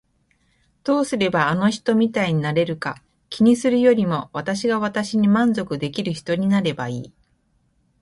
[0.83, 7.13] どうすればあの人みたいになれるか気にするよりも私が私に満足できる人になればいい。